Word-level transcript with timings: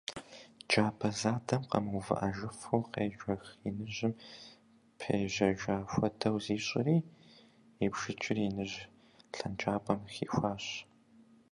Джабэ 0.67 1.09
задэм 1.19 1.61
къэмыувыӀэжыфу 1.69 2.87
къежэх 2.93 3.43
иныжьым 3.67 4.13
пежажьэ 4.99 5.75
хуэдэу 5.91 6.37
зищӀри, 6.45 6.97
и 7.85 7.87
бжыкӀыр 7.91 8.37
иныжь 8.47 8.77
лъэнкӀапӀэм 9.37 10.01
хихуащ. 10.13 10.65